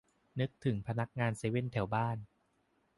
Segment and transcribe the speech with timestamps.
[0.39, 2.17] นึกถึงพนักงานเวเซ่นแถวบ้าน